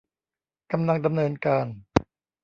[0.71, 1.65] กำลังดำเนินการ